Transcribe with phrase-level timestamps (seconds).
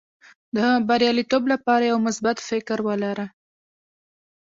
[0.55, 0.57] د
[0.87, 3.25] بریالیتوب لپاره یو مثبت فکر ولره.